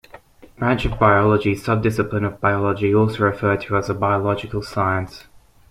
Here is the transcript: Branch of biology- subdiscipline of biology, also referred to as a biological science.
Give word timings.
Branch 0.57 0.83
of 0.85 0.97
biology- 0.97 1.53
subdiscipline 1.53 2.25
of 2.25 2.41
biology, 2.41 2.91
also 2.91 3.19
referred 3.23 3.61
to 3.61 3.77
as 3.77 3.87
a 3.87 3.93
biological 3.93 4.63
science. 4.63 5.25